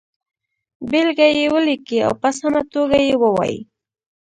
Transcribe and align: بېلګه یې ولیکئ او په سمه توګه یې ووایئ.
بېلګه 0.89 1.27
یې 1.37 1.45
ولیکئ 1.53 1.99
او 2.07 2.13
په 2.21 2.29
سمه 2.37 2.61
توګه 2.73 2.97
یې 3.05 3.15
ووایئ. 3.21 3.57